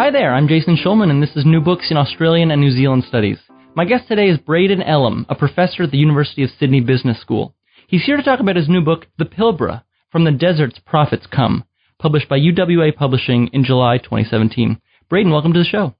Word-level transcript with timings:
Hi 0.00 0.10
there, 0.10 0.32
I'm 0.32 0.48
Jason 0.48 0.78
Schulman, 0.78 1.10
and 1.10 1.22
this 1.22 1.36
is 1.36 1.44
New 1.44 1.60
Books 1.60 1.90
in 1.90 1.98
Australian 1.98 2.50
and 2.50 2.58
New 2.58 2.70
Zealand 2.70 3.04
Studies. 3.06 3.36
My 3.74 3.84
guest 3.84 4.08
today 4.08 4.30
is 4.30 4.38
Bradon 4.38 4.82
Ellem, 4.82 5.26
a 5.28 5.34
professor 5.34 5.82
at 5.82 5.90
the 5.90 5.98
University 5.98 6.42
of 6.42 6.48
Sydney 6.58 6.80
Business 6.80 7.20
School. 7.20 7.54
He's 7.86 8.06
here 8.06 8.16
to 8.16 8.22
talk 8.22 8.40
about 8.40 8.56
his 8.56 8.66
new 8.66 8.80
book, 8.80 9.08
The 9.18 9.26
Pilbara 9.26 9.82
From 10.10 10.24
the 10.24 10.30
Deserts 10.30 10.80
Profits 10.86 11.26
Come, 11.26 11.64
published 11.98 12.30
by 12.30 12.38
UWA 12.38 12.96
Publishing 12.96 13.50
in 13.52 13.62
July 13.62 13.98
2017. 13.98 14.80
Bradon, 15.12 15.32
welcome 15.32 15.52
to 15.52 15.58
the 15.58 15.66
show. 15.66 15.94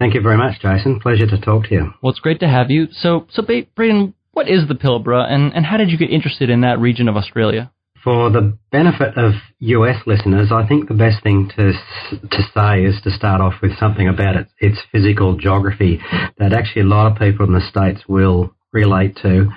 Thank 0.00 0.14
you 0.14 0.20
very 0.20 0.36
much, 0.36 0.60
Jason. 0.60 0.98
Pleasure 0.98 1.28
to 1.28 1.38
talk 1.38 1.68
to 1.68 1.74
you. 1.74 1.94
Well, 2.02 2.10
it's 2.10 2.18
great 2.18 2.40
to 2.40 2.48
have 2.48 2.72
you. 2.72 2.88
So, 2.90 3.28
so 3.30 3.40
Bradon, 3.40 4.14
what 4.32 4.48
is 4.48 4.66
the 4.66 4.74
Pilbara, 4.74 5.30
and, 5.30 5.54
and 5.54 5.64
how 5.64 5.76
did 5.76 5.90
you 5.90 5.96
get 5.96 6.10
interested 6.10 6.50
in 6.50 6.62
that 6.62 6.80
region 6.80 7.08
of 7.08 7.16
Australia? 7.16 7.70
For 8.04 8.28
the 8.28 8.58
benefit 8.70 9.16
of 9.16 9.32
US 9.60 9.96
listeners, 10.06 10.52
I 10.52 10.66
think 10.66 10.88
the 10.88 10.94
best 10.94 11.22
thing 11.22 11.50
to 11.56 11.72
to 12.12 12.42
say 12.54 12.84
is 12.84 13.00
to 13.02 13.10
start 13.10 13.40
off 13.40 13.54
with 13.62 13.78
something 13.78 14.08
about 14.08 14.36
its, 14.36 14.50
its 14.58 14.78
physical 14.92 15.38
geography 15.38 16.00
that 16.36 16.52
actually 16.52 16.82
a 16.82 16.86
lot 16.86 17.10
of 17.10 17.18
people 17.18 17.46
in 17.46 17.54
the 17.54 17.66
states 17.66 18.02
will 18.06 18.54
relate 18.74 19.16
to. 19.22 19.48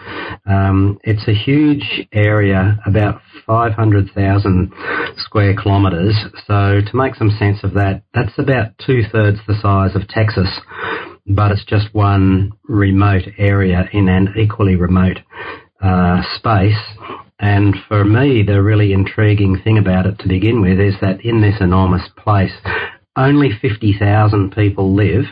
Um, 0.45 0.97
it's 1.03 1.27
a 1.27 1.33
huge 1.33 2.07
area, 2.13 2.79
about 2.85 3.19
500,000 3.45 4.71
square 5.17 5.55
kilometres. 5.55 6.15
So 6.45 6.79
to 6.79 6.91
make 6.95 7.15
some 7.15 7.31
sense 7.37 7.57
of 7.63 7.73
that, 7.73 8.03
that's 8.13 8.37
about 8.37 8.77
two 8.85 9.01
thirds 9.11 9.39
the 9.47 9.59
size 9.61 9.95
of 9.95 10.07
Texas, 10.07 10.47
but 11.25 11.51
it's 11.51 11.65
just 11.65 11.93
one 11.93 12.53
remote 12.63 13.23
area 13.37 13.89
in 13.91 14.07
an 14.07 14.35
equally 14.37 14.77
remote 14.77 15.17
uh, 15.83 16.21
space. 16.37 16.77
And 17.39 17.75
for 17.87 18.03
me, 18.03 18.43
the 18.43 18.61
really 18.63 18.93
intriguing 18.93 19.61
thing 19.63 19.77
about 19.77 20.05
it 20.05 20.19
to 20.19 20.27
begin 20.27 20.61
with 20.61 20.79
is 20.79 20.95
that 21.01 21.23
in 21.23 21.41
this 21.41 21.55
enormous 21.59 22.09
place, 22.17 22.53
only 23.15 23.49
50,000 23.61 24.51
people 24.51 24.95
live, 24.95 25.25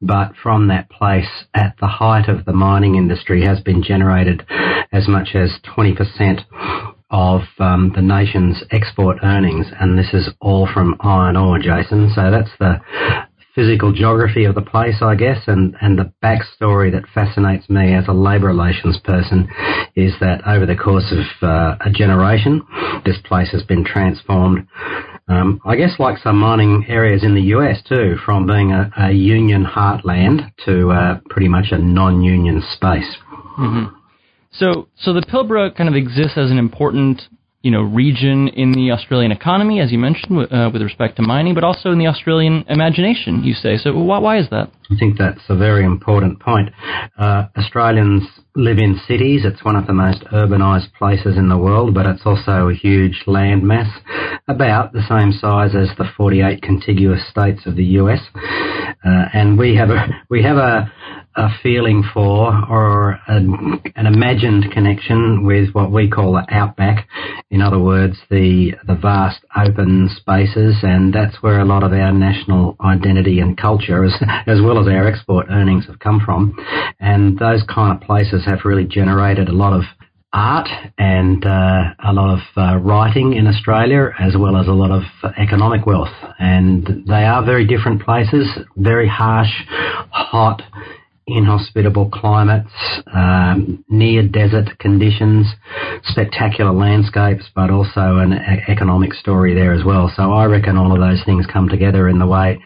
but 0.00 0.32
from 0.42 0.68
that 0.68 0.88
place 0.90 1.28
at 1.54 1.74
the 1.80 1.86
height 1.86 2.28
of 2.28 2.44
the 2.44 2.52
mining 2.52 2.94
industry 2.94 3.44
has 3.44 3.60
been 3.60 3.82
generated 3.82 4.46
as 4.92 5.08
much 5.08 5.34
as 5.34 5.58
20% 5.76 6.44
of 7.10 7.42
um, 7.58 7.92
the 7.94 8.02
nation's 8.02 8.62
export 8.70 9.18
earnings, 9.22 9.66
and 9.80 9.98
this 9.98 10.14
is 10.14 10.30
all 10.40 10.68
from 10.72 10.96
iron 11.00 11.36
ore, 11.36 11.58
Jason. 11.58 12.10
So 12.14 12.30
that's 12.30 12.50
the 12.60 12.80
physical 13.54 13.92
geography 13.92 14.44
of 14.44 14.54
the 14.54 14.62
place, 14.62 14.96
I 15.02 15.14
guess, 15.14 15.38
and, 15.46 15.74
and 15.80 15.98
the 15.98 16.12
backstory 16.22 16.92
that 16.92 17.08
fascinates 17.12 17.68
me 17.68 17.94
as 17.94 18.04
a 18.08 18.12
labour 18.12 18.48
relations 18.48 18.98
person 19.02 19.48
is 19.96 20.12
that 20.20 20.46
over 20.46 20.66
the 20.66 20.76
course 20.76 21.12
of 21.12 21.48
uh, 21.48 21.76
a 21.84 21.90
generation, 21.90 22.62
this 23.04 23.16
place 23.24 23.50
has 23.50 23.62
been 23.64 23.84
transformed. 23.84 24.66
Um, 25.28 25.60
I 25.64 25.76
guess 25.76 25.98
like 25.98 26.18
some 26.18 26.38
mining 26.38 26.84
areas 26.88 27.22
in 27.22 27.34
the 27.34 27.42
US 27.54 27.82
too, 27.88 28.16
from 28.24 28.46
being 28.46 28.72
a, 28.72 28.90
a 28.98 29.12
union 29.12 29.64
heartland 29.64 30.52
to 30.64 30.90
uh, 30.90 31.20
pretty 31.28 31.48
much 31.48 31.66
a 31.70 31.78
non-union 31.78 32.62
space. 32.74 33.16
Mm-hmm. 33.58 33.96
So, 34.52 34.88
so 34.96 35.12
the 35.12 35.22
Pilbara 35.22 35.76
kind 35.76 35.88
of 35.88 35.94
exists 35.94 36.36
as 36.36 36.50
an 36.50 36.58
important 36.58 37.22
you 37.62 37.70
know, 37.70 37.82
region 37.82 38.48
in 38.48 38.72
the 38.72 38.90
Australian 38.90 39.32
economy, 39.32 39.80
as 39.80 39.92
you 39.92 39.98
mentioned, 39.98 40.48
uh, 40.50 40.70
with 40.72 40.80
respect 40.80 41.16
to 41.16 41.22
mining, 41.22 41.54
but 41.54 41.62
also 41.62 41.90
in 41.90 41.98
the 41.98 42.06
Australian 42.06 42.64
imagination, 42.68 43.44
you 43.44 43.52
say. 43.52 43.76
So 43.76 43.92
why, 43.92 44.18
why 44.18 44.38
is 44.38 44.48
that? 44.50 44.70
I 44.90 44.96
think 44.98 45.18
that's 45.18 45.42
a 45.48 45.56
very 45.56 45.84
important 45.84 46.40
point. 46.40 46.70
Uh, 47.18 47.44
Australians 47.58 48.22
live 48.56 48.78
in 48.78 48.98
cities. 49.06 49.42
It's 49.44 49.62
one 49.62 49.76
of 49.76 49.86
the 49.86 49.92
most 49.92 50.24
urbanised 50.32 50.92
places 50.98 51.36
in 51.36 51.48
the 51.48 51.58
world, 51.58 51.92
but 51.92 52.06
it's 52.06 52.22
also 52.24 52.68
a 52.68 52.74
huge 52.74 53.24
land 53.26 53.62
mass, 53.62 53.88
about 54.48 54.92
the 54.92 55.02
same 55.08 55.32
size 55.32 55.74
as 55.76 55.94
the 55.98 56.06
48 56.16 56.62
contiguous 56.62 57.20
states 57.28 57.60
of 57.66 57.76
the 57.76 57.84
US. 58.00 58.20
Uh, 59.04 59.26
and 59.32 59.58
we 59.58 59.76
have 59.76 59.90
a 59.90 60.06
we 60.28 60.42
have 60.42 60.56
a 60.56 60.92
a 61.36 61.48
feeling 61.62 62.02
for 62.12 62.52
or 62.68 63.20
an, 63.28 63.80
an, 63.94 64.06
imagined 64.06 64.72
connection 64.72 65.44
with 65.44 65.72
what 65.72 65.92
we 65.92 66.10
call 66.10 66.32
the 66.32 66.44
outback. 66.50 67.08
In 67.50 67.62
other 67.62 67.78
words, 67.78 68.16
the 68.30 68.72
the 68.86 68.94
vast 68.94 69.40
open 69.56 70.10
spaces, 70.16 70.76
and 70.82 71.12
that's 71.14 71.42
where 71.42 71.60
a 71.60 71.64
lot 71.64 71.82
of 71.82 71.92
our 71.92 72.12
national 72.12 72.76
identity 72.84 73.38
and 73.38 73.56
culture, 73.56 74.04
as, 74.04 74.14
as 74.46 74.60
well 74.60 74.80
as 74.80 74.86
our 74.86 75.06
export 75.06 75.46
earnings, 75.50 75.86
have 75.86 75.98
come 76.00 76.20
from. 76.24 76.56
And 76.98 77.38
those 77.38 77.62
kind 77.72 77.96
of 77.96 78.06
places 78.06 78.44
have 78.46 78.60
really 78.64 78.84
generated 78.84 79.48
a 79.48 79.52
lot 79.52 79.72
of 79.72 79.82
art 80.32 80.68
and 80.98 81.44
uh, 81.44 81.94
a 82.04 82.12
lot 82.12 82.34
of 82.34 82.40
uh, 82.56 82.76
writing 82.78 83.34
in 83.34 83.46
Australia, 83.46 84.10
as 84.18 84.36
well 84.38 84.56
as 84.56 84.68
a 84.68 84.72
lot 84.72 84.90
of 84.90 85.02
economic 85.38 85.86
wealth. 85.86 86.12
And 86.38 87.04
they 87.06 87.24
are 87.24 87.44
very 87.44 87.66
different 87.66 88.02
places, 88.02 88.46
very 88.76 89.08
harsh, 89.08 89.50
hot, 90.10 90.62
inhospitable 91.36 92.10
climates, 92.10 92.70
um, 93.14 93.84
near 93.88 94.26
desert 94.26 94.78
conditions, 94.78 95.46
spectacular 96.04 96.72
landscapes, 96.72 97.44
but 97.54 97.70
also 97.70 98.18
an 98.18 98.32
economic 98.68 99.14
story 99.14 99.54
there 99.54 99.72
as 99.72 99.84
well. 99.84 100.10
So 100.16 100.32
I 100.32 100.44
reckon 100.44 100.76
all 100.76 100.92
of 100.92 101.00
those 101.00 101.24
things 101.24 101.46
come 101.52 101.68
together 101.68 102.08
in 102.08 102.18
the 102.18 102.26
way, 102.26 102.58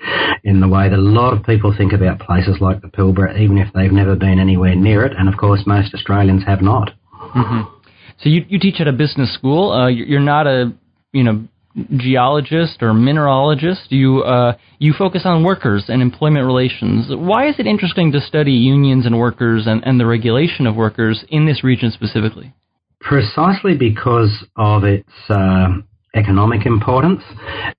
in 0.44 0.60
the 0.60 0.68
way 0.68 0.88
that 0.88 0.98
a 0.98 1.02
lot 1.02 1.32
of 1.32 1.44
people 1.44 1.74
think 1.76 1.92
about 1.92 2.20
places 2.20 2.58
like 2.60 2.80
the 2.80 2.88
Pilbara, 2.88 3.38
even 3.38 3.58
if 3.58 3.72
they've 3.72 3.92
never 3.92 4.16
been 4.16 4.38
anywhere 4.38 4.74
near 4.74 5.04
it. 5.04 5.12
And 5.16 5.28
of 5.28 5.36
course, 5.36 5.62
most 5.66 5.94
Australians 5.94 6.44
have 6.44 6.62
not. 6.62 6.90
Mm-hmm. 7.34 7.74
So 8.20 8.28
you 8.28 8.44
you 8.48 8.58
teach 8.58 8.80
at 8.80 8.88
a 8.88 8.92
business 8.92 9.34
school. 9.34 9.72
Uh, 9.72 9.88
you're 9.88 10.20
not 10.20 10.46
a 10.46 10.72
you 11.12 11.24
know 11.24 11.48
geologist 11.96 12.82
or 12.82 12.92
mineralogist. 12.92 13.86
You 13.90 14.22
uh, 14.22 14.56
you 14.78 14.92
focus 14.92 15.22
on 15.24 15.42
workers 15.44 15.84
and 15.88 16.00
employment 16.02 16.46
relations. 16.46 17.06
Why 17.10 17.48
is 17.48 17.56
it 17.58 17.66
interesting 17.66 18.12
to 18.12 18.20
study 18.20 18.52
unions 18.52 19.06
and 19.06 19.18
workers 19.18 19.66
and, 19.66 19.82
and 19.84 19.98
the 19.98 20.06
regulation 20.06 20.66
of 20.66 20.76
workers 20.76 21.24
in 21.28 21.46
this 21.46 21.64
region 21.64 21.90
specifically? 21.90 22.52
Precisely 23.00 23.76
because 23.76 24.44
of 24.56 24.84
its 24.84 25.10
uh, 25.28 25.68
economic 26.14 26.64
importance 26.64 27.22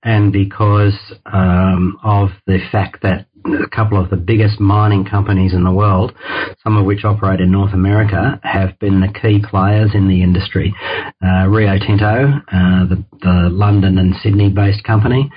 and 0.02 0.32
because 0.32 0.94
um, 1.26 1.98
of 2.04 2.28
the 2.46 2.58
fact 2.70 3.02
that 3.02 3.26
a 3.54 3.68
couple 3.68 4.02
of 4.02 4.10
the 4.10 4.16
biggest 4.16 4.60
mining 4.60 5.04
companies 5.04 5.52
in 5.52 5.64
the 5.64 5.72
world, 5.72 6.12
some 6.62 6.76
of 6.76 6.84
which 6.84 7.04
operate 7.04 7.40
in 7.40 7.50
North 7.50 7.72
America, 7.72 8.40
have 8.42 8.78
been 8.78 9.00
the 9.00 9.12
key 9.20 9.42
players 9.48 9.90
in 9.94 10.08
the 10.08 10.22
industry. 10.22 10.74
Uh, 11.24 11.46
Rio 11.48 11.78
Tinto, 11.78 12.40
uh, 12.52 12.86
the, 12.86 13.04
the, 13.22 13.48
London 13.50 13.98
and 13.98 14.14
Sydney 14.22 14.50
based 14.50 14.84
company, 14.84 15.30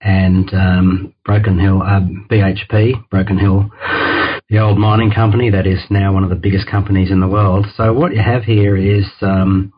and 0.00 0.52
um, 0.54 1.14
Broken 1.24 1.58
Hill, 1.58 1.82
uh, 1.82 2.00
BHP, 2.30 3.08
Broken 3.10 3.38
Hill, 3.38 3.70
the 4.48 4.58
old 4.58 4.78
mining 4.78 5.10
company 5.10 5.50
that 5.50 5.66
is 5.66 5.80
now 5.90 6.12
one 6.12 6.24
of 6.24 6.30
the 6.30 6.36
biggest 6.36 6.68
companies 6.68 7.10
in 7.10 7.20
the 7.20 7.28
world. 7.28 7.66
So 7.76 7.92
what 7.92 8.14
you 8.14 8.22
have 8.22 8.44
here 8.44 8.76
is 8.76 9.04
um, 9.20 9.72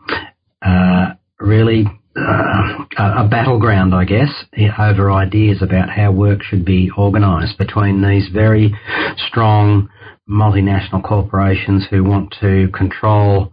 uh, 0.63 1.15
really 1.41 1.87
uh, 2.19 3.25
a 3.25 3.29
battleground, 3.29 3.95
I 3.95 4.05
guess, 4.05 4.31
over 4.79 5.11
ideas 5.11 5.63
about 5.63 5.91
how 5.91 6.13
work 6.13 6.43
should 6.43 6.65
be 6.65 6.91
organised 6.97 7.59
between 7.59 8.03
these 8.03 8.29
very 8.33 8.75
strong 9.29 9.89
multinational 10.29 11.03
corporations 11.03 11.87
who 11.91 12.05
want 12.05 12.35
to 12.41 12.69
control 12.77 13.53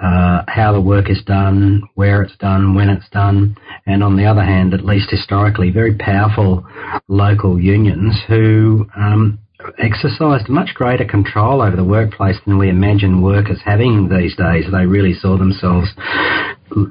uh, 0.00 0.42
how 0.48 0.72
the 0.72 0.80
work 0.80 1.10
is 1.10 1.22
done, 1.26 1.82
where 1.94 2.22
it's 2.22 2.36
done, 2.38 2.74
when 2.74 2.88
it's 2.88 3.08
done, 3.10 3.54
and 3.86 4.02
on 4.02 4.16
the 4.16 4.24
other 4.24 4.42
hand, 4.42 4.72
at 4.72 4.84
least 4.84 5.10
historically, 5.10 5.70
very 5.70 5.94
powerful 5.94 6.66
local 7.08 7.60
unions 7.60 8.16
who 8.26 8.86
um, 8.96 9.38
exercised 9.78 10.48
much 10.48 10.74
greater 10.74 11.04
control 11.04 11.60
over 11.60 11.76
the 11.76 11.84
workplace 11.84 12.36
than 12.46 12.56
we 12.56 12.70
imagine 12.70 13.20
workers 13.20 13.60
having 13.64 14.08
these 14.08 14.34
days. 14.36 14.64
They 14.72 14.86
really 14.86 15.14
saw 15.14 15.36
themselves 15.36 15.88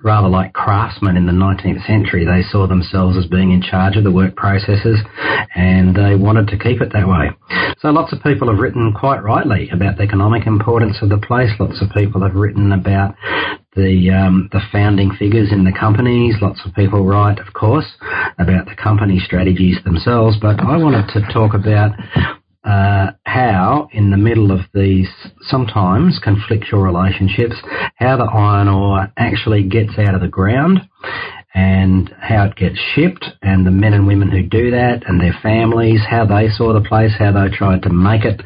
rather 0.03 0.27
like 0.27 0.53
craftsmen 0.53 1.17
in 1.17 1.25
the 1.25 1.31
19th 1.31 1.85
century. 1.85 2.25
They 2.25 2.43
saw 2.49 2.67
themselves 2.67 3.17
as 3.17 3.25
being 3.25 3.51
in 3.51 3.61
charge 3.61 3.97
of 3.97 4.03
the 4.03 4.11
work 4.11 4.35
processes 4.35 4.99
and 5.55 5.95
they 5.95 6.15
wanted 6.15 6.47
to 6.49 6.57
keep 6.57 6.81
it 6.81 6.91
that 6.93 7.07
way. 7.07 7.29
So 7.79 7.89
lots 7.89 8.13
of 8.13 8.21
people 8.23 8.49
have 8.49 8.59
written 8.59 8.93
quite 8.93 9.23
rightly 9.23 9.69
about 9.69 9.97
the 9.97 10.03
economic 10.03 10.45
importance 10.45 10.97
of 11.01 11.09
the 11.09 11.17
place. 11.17 11.51
Lots 11.59 11.81
of 11.81 11.89
people 11.91 12.21
have 12.23 12.35
written 12.35 12.71
about 12.71 13.15
the 13.75 14.09
um, 14.09 14.49
the 14.51 14.61
founding 14.71 15.11
figures 15.17 15.51
in 15.51 15.63
the 15.63 15.71
companies. 15.71 16.35
Lots 16.41 16.59
of 16.65 16.73
people 16.73 17.05
write, 17.05 17.39
of 17.39 17.53
course, 17.53 17.85
about 18.37 18.65
the 18.65 18.75
company 18.75 19.19
strategies 19.19 19.77
themselves. 19.83 20.37
But 20.41 20.59
I 20.59 20.77
wanted 20.77 21.07
to 21.13 21.21
talk 21.31 21.53
about 21.53 21.91
uh, 22.69 23.11
how, 23.25 23.89
in 23.93 24.11
the 24.11 24.17
middle 24.17 24.51
of 24.51 24.59
these 24.75 25.09
sometimes 25.41 26.19
conflictual 26.23 26.83
relationships, 26.83 27.55
how 27.95 28.15
the 28.15 28.29
iron 28.31 28.67
ore 28.67 29.11
actually 29.17 29.63
gets 29.63 29.97
out 29.97 30.13
of 30.13 30.21
the 30.21 30.27
ground 30.27 30.79
and 31.55 32.13
how 32.21 32.45
it 32.45 32.55
gets 32.55 32.77
shipped 32.93 33.25
and 33.41 33.65
the 33.65 33.71
men 33.71 33.93
and 33.93 34.05
women 34.05 34.29
who 34.29 34.43
do 34.43 34.69
that 34.69 35.01
and 35.07 35.19
their 35.19 35.35
families, 35.41 35.99
how 36.07 36.25
they 36.25 36.47
saw 36.49 36.71
the 36.71 36.87
place, 36.87 37.11
how 37.17 37.31
they 37.31 37.49
tried 37.49 37.81
to 37.81 37.89
make 37.89 38.23
it 38.23 38.39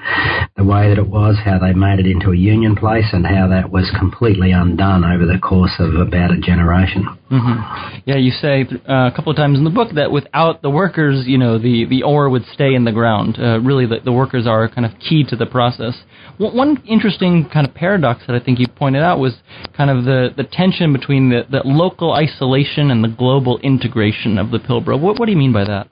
the 0.56 0.64
way 0.64 0.88
that 0.88 0.98
it 0.98 1.08
was, 1.08 1.36
how 1.44 1.60
they 1.60 1.74
made 1.74 2.00
it 2.00 2.08
into 2.08 2.32
a 2.32 2.38
union 2.38 2.78
place 2.78 3.12
and 3.12 3.28
how 3.28 3.50
that 3.50 3.72
was 3.72 3.92
completely 4.00 4.52
undone 4.52 5.04
over 5.04 5.26
the 5.26 5.40
course 5.40 5.76
of 5.80 5.96
about 5.96 6.32
a 6.32 6.40
generation. 6.40 7.06
Mm-hmm. 7.34 8.02
Yeah, 8.06 8.18
you 8.18 8.30
say 8.30 8.66
uh, 8.88 9.10
a 9.10 9.14
couple 9.16 9.32
of 9.32 9.38
times 9.38 9.58
in 9.58 9.64
the 9.64 9.72
book 9.72 9.90
that 9.96 10.12
without 10.12 10.62
the 10.62 10.70
workers, 10.70 11.24
you 11.26 11.40
know, 11.40 11.58
the, 11.58 11.86
the 11.90 12.04
ore 12.04 12.30
would 12.30 12.44
stay 12.54 12.76
in 12.76 12.84
the 12.84 12.92
ground. 12.92 13.40
Uh, 13.40 13.60
really, 13.60 13.88
the, 13.88 13.98
the 14.06 14.12
workers 14.12 14.46
are 14.46 14.70
kind 14.70 14.86
of 14.86 14.92
key 15.00 15.24
to 15.30 15.36
the 15.36 15.48
process. 15.48 15.96
One 16.38 16.84
interesting 16.88 17.50
kind 17.52 17.68
of 17.68 17.74
paradox 17.74 18.22
that 18.28 18.36
I 18.36 18.40
think 18.40 18.60
you 18.60 18.68
pointed 18.68 19.02
out 19.02 19.18
was 19.18 19.34
kind 19.76 19.90
of 19.90 20.06
the, 20.06 20.30
the 20.38 20.44
tension 20.44 20.94
between 20.94 21.30
the, 21.30 21.42
the 21.50 21.62
local 21.66 22.14
isolation 22.14 22.92
and 22.92 23.04
the 23.04 23.08
global 23.08 23.58
integration 23.60 24.38
of 24.38 24.52
the 24.52 24.60
Pilbara. 24.60 25.00
What, 25.00 25.20
what 25.20 25.26
do 25.26 25.32
you 25.32 25.38
mean 25.38 25.54
by 25.54 25.66
that? 25.66 25.88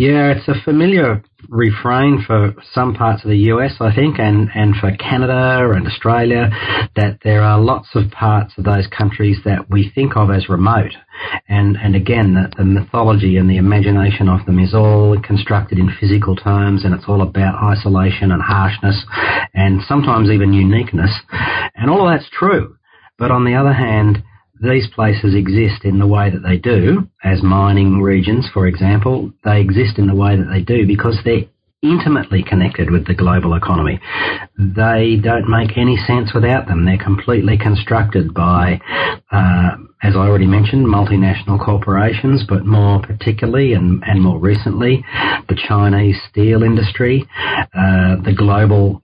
Yeah, 0.00 0.32
it's 0.32 0.48
a 0.48 0.54
familiar 0.64 1.22
refrain 1.50 2.24
for 2.26 2.54
some 2.72 2.94
parts 2.94 3.22
of 3.22 3.28
the 3.28 3.52
US, 3.52 3.72
I 3.80 3.94
think, 3.94 4.18
and, 4.18 4.48
and 4.54 4.74
for 4.76 4.96
Canada 4.96 5.72
and 5.76 5.86
Australia, 5.86 6.48
that 6.96 7.18
there 7.22 7.42
are 7.42 7.60
lots 7.60 7.88
of 7.94 8.10
parts 8.10 8.54
of 8.56 8.64
those 8.64 8.86
countries 8.86 9.36
that 9.44 9.68
we 9.68 9.92
think 9.94 10.16
of 10.16 10.30
as 10.30 10.48
remote. 10.48 10.92
And, 11.50 11.76
and 11.76 11.94
again, 11.94 12.32
the, 12.32 12.50
the 12.56 12.64
mythology 12.64 13.36
and 13.36 13.50
the 13.50 13.58
imagination 13.58 14.30
of 14.30 14.46
them 14.46 14.58
is 14.58 14.72
all 14.72 15.20
constructed 15.20 15.78
in 15.78 15.94
physical 16.00 16.34
terms 16.34 16.86
and 16.86 16.94
it's 16.94 17.04
all 17.06 17.20
about 17.20 17.62
isolation 17.62 18.32
and 18.32 18.40
harshness 18.40 19.04
and 19.52 19.82
sometimes 19.86 20.30
even 20.30 20.54
uniqueness. 20.54 21.12
And 21.74 21.90
all 21.90 22.08
of 22.08 22.18
that's 22.18 22.30
true. 22.32 22.78
But 23.18 23.30
on 23.30 23.44
the 23.44 23.54
other 23.54 23.74
hand, 23.74 24.22
these 24.60 24.86
places 24.94 25.34
exist 25.34 25.84
in 25.84 25.98
the 25.98 26.06
way 26.06 26.30
that 26.30 26.42
they 26.42 26.56
do, 26.56 27.08
as 27.24 27.42
mining 27.42 28.00
regions, 28.00 28.48
for 28.52 28.66
example, 28.66 29.32
they 29.44 29.60
exist 29.60 29.98
in 29.98 30.06
the 30.06 30.14
way 30.14 30.36
that 30.36 30.50
they 30.52 30.60
do 30.60 30.86
because 30.86 31.16
they're 31.24 31.46
intimately 31.82 32.42
connected 32.42 32.90
with 32.90 33.06
the 33.06 33.14
global 33.14 33.54
economy. 33.54 33.98
They 34.58 35.16
don't 35.22 35.48
make 35.48 35.78
any 35.78 35.96
sense 36.06 36.34
without 36.34 36.66
them. 36.66 36.84
They're 36.84 36.98
completely 36.98 37.56
constructed 37.56 38.34
by, 38.34 38.80
uh, 39.32 39.76
as 40.02 40.14
I 40.14 40.28
already 40.28 40.46
mentioned, 40.46 40.86
multinational 40.86 41.58
corporations, 41.64 42.44
but 42.46 42.66
more 42.66 43.00
particularly 43.00 43.72
and, 43.72 44.02
and 44.06 44.22
more 44.22 44.38
recently, 44.38 45.02
the 45.48 45.58
Chinese 45.68 46.20
steel 46.30 46.62
industry, 46.62 47.26
uh, 47.38 48.16
the 48.24 48.34
global 48.36 49.02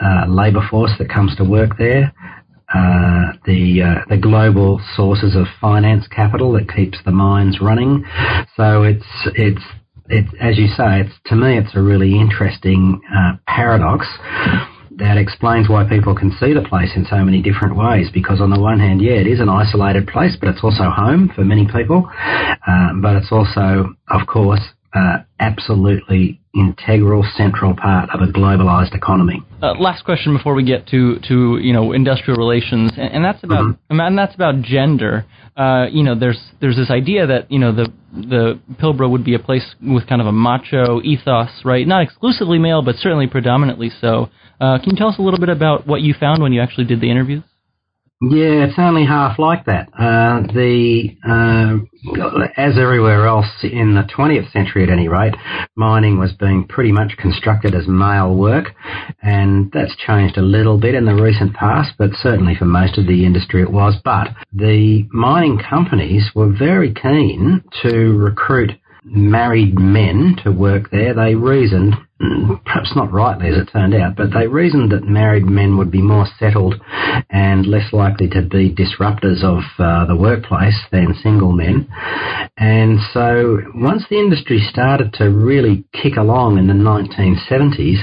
uh, 0.00 0.26
labour 0.28 0.66
force 0.70 0.92
that 0.98 1.08
comes 1.08 1.34
to 1.36 1.44
work 1.44 1.78
there, 1.78 2.12
uh, 2.74 3.32
the 3.46 3.82
uh, 3.82 4.04
the 4.08 4.16
global 4.16 4.80
sources 4.94 5.34
of 5.34 5.46
finance 5.60 6.06
capital 6.08 6.52
that 6.52 6.72
keeps 6.74 6.98
the 7.04 7.10
mines 7.10 7.58
running. 7.60 8.04
So 8.56 8.82
it's 8.82 9.06
it's 9.34 9.62
it's 10.08 10.28
as 10.40 10.58
you 10.58 10.68
say, 10.68 11.00
it's 11.00 11.14
to 11.26 11.36
me 11.36 11.58
it's 11.58 11.74
a 11.74 11.82
really 11.82 12.18
interesting 12.18 13.00
uh, 13.14 13.36
paradox 13.46 14.06
that 14.98 15.16
explains 15.16 15.68
why 15.68 15.88
people 15.88 16.14
can 16.14 16.30
see 16.40 16.52
the 16.52 16.66
place 16.68 16.90
in 16.96 17.06
so 17.08 17.24
many 17.24 17.40
different 17.40 17.76
ways. 17.76 18.08
Because 18.12 18.40
on 18.40 18.50
the 18.50 18.60
one 18.60 18.80
hand, 18.80 19.00
yeah, 19.00 19.12
it 19.12 19.26
is 19.26 19.40
an 19.40 19.48
isolated 19.48 20.06
place, 20.08 20.36
but 20.38 20.48
it's 20.48 20.62
also 20.62 20.90
home 20.90 21.30
for 21.34 21.44
many 21.44 21.66
people. 21.66 22.10
Uh, 22.66 22.92
but 23.00 23.16
it's 23.16 23.30
also, 23.30 23.94
of 24.10 24.26
course, 24.26 24.60
uh, 24.94 25.18
absolutely 25.40 26.40
integral, 26.58 27.24
central 27.36 27.74
part 27.74 28.10
of 28.10 28.20
a 28.20 28.30
globalized 28.30 28.94
economy. 28.94 29.42
Uh, 29.62 29.72
last 29.78 30.04
question 30.04 30.36
before 30.36 30.54
we 30.54 30.64
get 30.64 30.86
to, 30.88 31.18
to 31.28 31.58
you 31.58 31.72
know 31.72 31.92
industrial 31.92 32.38
relations, 32.38 32.92
and, 32.96 33.14
and 33.14 33.24
that's 33.24 33.42
about 33.42 33.64
mm-hmm. 33.64 34.00
and 34.00 34.18
that's 34.18 34.34
about 34.34 34.62
gender. 34.62 35.24
Uh, 35.56 35.86
you 35.90 36.02
know, 36.04 36.18
there's 36.18 36.40
there's 36.60 36.76
this 36.76 36.90
idea 36.90 37.26
that 37.26 37.50
you 37.50 37.58
know 37.58 37.72
the 37.72 37.92
the 38.12 38.60
Pilbara 38.80 39.10
would 39.10 39.24
be 39.24 39.34
a 39.34 39.38
place 39.38 39.74
with 39.82 40.06
kind 40.06 40.20
of 40.20 40.26
a 40.26 40.32
macho 40.32 41.00
ethos, 41.02 41.50
right? 41.64 41.86
Not 41.86 42.02
exclusively 42.02 42.58
male, 42.58 42.82
but 42.82 42.96
certainly 42.96 43.26
predominantly 43.26 43.90
so. 44.00 44.30
Uh, 44.60 44.78
can 44.78 44.90
you 44.90 44.96
tell 44.96 45.08
us 45.08 45.18
a 45.18 45.22
little 45.22 45.38
bit 45.38 45.48
about 45.48 45.86
what 45.86 46.00
you 46.00 46.14
found 46.18 46.42
when 46.42 46.52
you 46.52 46.60
actually 46.60 46.84
did 46.84 47.00
the 47.00 47.10
interviews? 47.10 47.42
Yeah, 48.20 48.66
it's 48.66 48.78
only 48.78 49.04
half 49.04 49.38
like 49.38 49.66
that. 49.66 49.90
Uh, 49.96 50.42
the 50.52 51.16
uh, 51.22 52.50
as 52.56 52.76
everywhere 52.76 53.28
else 53.28 53.46
in 53.62 53.94
the 53.94 54.02
20th 54.02 54.50
century, 54.50 54.82
at 54.82 54.90
any 54.90 55.06
rate, 55.06 55.34
mining 55.76 56.18
was 56.18 56.32
being 56.32 56.66
pretty 56.66 56.90
much 56.90 57.16
constructed 57.16 57.76
as 57.76 57.86
male 57.86 58.34
work, 58.34 58.74
and 59.22 59.70
that's 59.72 59.94
changed 60.04 60.36
a 60.36 60.42
little 60.42 60.78
bit 60.78 60.96
in 60.96 61.04
the 61.04 61.14
recent 61.14 61.54
past. 61.54 61.92
But 61.96 62.10
certainly 62.20 62.56
for 62.56 62.64
most 62.64 62.98
of 62.98 63.06
the 63.06 63.24
industry, 63.24 63.62
it 63.62 63.70
was. 63.70 63.94
But 64.04 64.34
the 64.52 65.06
mining 65.12 65.60
companies 65.70 66.24
were 66.34 66.52
very 66.52 66.92
keen 66.92 67.62
to 67.82 68.18
recruit 68.18 68.72
married 69.10 69.78
men 69.78 70.36
to 70.44 70.52
work 70.52 70.90
there. 70.90 71.14
They 71.14 71.34
reasoned 71.34 71.94
perhaps 72.64 72.92
not 72.96 73.12
rightly 73.12 73.48
as 73.48 73.56
it 73.56 73.70
turned 73.72 73.94
out, 73.94 74.16
but 74.16 74.32
they 74.32 74.46
reasoned 74.48 74.90
that 74.90 75.04
married 75.04 75.46
men 75.46 75.76
would 75.76 75.90
be 75.90 76.02
more 76.02 76.26
settled 76.38 76.74
and 77.30 77.66
less 77.66 77.92
likely 77.92 78.28
to 78.28 78.42
be 78.42 78.74
disruptors 78.74 79.44
of 79.44 79.62
uh, 79.78 80.04
the 80.06 80.16
workplace 80.16 80.74
than 80.90 81.14
single 81.22 81.52
men. 81.52 81.88
And 82.56 82.98
so 83.12 83.58
once 83.74 84.02
the 84.10 84.18
industry 84.18 84.66
started 84.68 85.12
to 85.14 85.30
really 85.30 85.84
kick 85.92 86.16
along 86.16 86.58
in 86.58 86.66
the 86.66 86.74
1970s, 86.74 87.98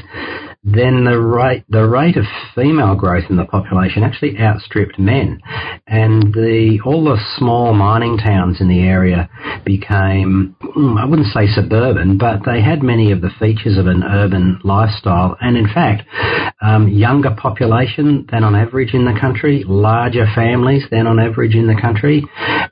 then 0.66 1.04
the 1.06 1.20
rate 1.20 1.64
the 1.70 1.88
rate 1.88 2.18
of 2.18 2.26
female 2.56 2.96
growth 2.96 3.26
in 3.30 3.36
the 3.36 3.46
population 3.46 4.04
actually 4.04 4.38
outstripped 4.40 4.98
men, 4.98 5.40
and 5.86 6.34
the 6.34 6.80
all 6.84 7.04
the 7.04 7.22
small 7.38 7.74
mining 7.74 8.18
towns 8.18 8.60
in 8.60 8.68
the 8.68 8.80
area 8.80 9.30
became 9.64 10.56
hmm, 10.60 10.98
I 10.98 11.06
wouldn't 11.06 11.32
say 11.32 11.46
suburban, 11.48 12.18
but 12.18 12.40
they 12.46 12.62
had 12.62 12.82
many 12.82 13.12
of 13.12 13.22
the 13.22 13.30
features 13.40 13.78
of 13.78 13.86
an 13.86 14.04
urban 14.04 14.60
lifestyle, 14.64 15.38
and 15.40 15.56
in 15.56 15.68
fact, 15.68 16.08
um, 16.64 16.88
younger 16.88 17.36
population 17.38 18.26
than 18.32 18.44
on 18.44 18.56
average 18.56 18.96
in 18.96 19.06
the 19.06 19.18
country, 19.20 19.64
larger 19.68 20.26
families 20.34 20.84
than 20.90 21.06
on 21.06 21.20
average 21.20 21.54
in 21.54 21.68
the 21.68 21.80
country, 21.80 22.26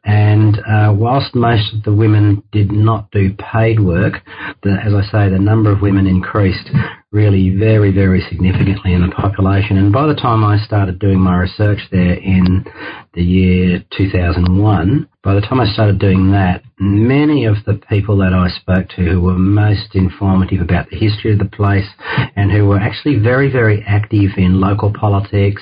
and 0.04 0.58
uh, 0.68 0.92
whilst 0.92 1.36
most 1.36 1.74
of 1.76 1.84
the 1.84 1.94
women 1.94 2.42
did 2.52 2.72
not 2.72 3.12
do 3.12 3.32
paid 3.34 3.80
work, 3.80 4.16
the, 4.64 4.72
as 4.84 4.94
I 4.96 5.04
say, 5.12 5.30
the 5.30 5.38
number 5.38 5.72
of 5.72 5.82
women 5.82 6.08
increased 6.08 6.70
really 7.14 7.56
very, 7.56 7.92
very 7.92 8.26
significantly 8.28 8.92
in 8.94 9.08
the 9.08 9.16
population. 9.16 9.78
And 9.78 9.94
by 9.94 10.08
the 10.08 10.16
time 10.16 10.44
I 10.44 10.58
started 10.66 10.98
doing 10.98 11.20
my 11.20 11.38
research 11.38 11.80
there 11.92 12.16
in 12.16 12.66
the 13.14 13.22
year 13.22 13.84
2001, 13.96 15.08
by 15.24 15.36
the 15.36 15.42
time 15.42 15.62
I 15.62 15.72
started 15.72 16.00
doing 16.00 16.32
that, 16.32 16.64
many 16.80 17.46
of 17.46 17.58
the 17.68 17.80
people 17.88 18.18
that 18.18 18.34
I 18.34 18.50
spoke 18.60 18.90
to 18.96 19.04
who 19.04 19.22
were 19.22 19.38
most 19.38 19.94
informative 19.94 20.62
about 20.62 20.90
the 20.90 20.98
history 20.98 21.32
of 21.32 21.40
the 21.40 21.46
place 21.46 21.88
and 22.36 22.52
who 22.52 22.66
were 22.66 22.80
actually 22.80 23.20
very, 23.20 23.52
very 23.52 23.84
active 23.88 24.32
in 24.36 24.60
local 24.60 24.92
politics 24.92 25.62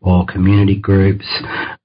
or 0.00 0.26
community 0.26 0.74
groups 0.74 1.24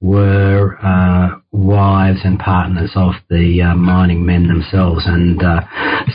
were 0.02 0.78
uh, 0.84 1.40
wives 1.54 2.20
and 2.24 2.40
partners 2.40 2.92
of 2.96 3.14
the 3.30 3.62
uh, 3.62 3.76
mining 3.76 4.26
men 4.26 4.48
themselves. 4.48 5.04
And 5.06 5.42
uh, 5.42 5.62